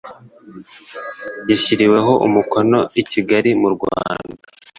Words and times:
yashyiriweho 1.49 2.11
umukono 2.27 2.79
i 3.01 3.03
Kigali 3.11 3.49
mu 3.61 3.69
Rwanda 3.75 4.33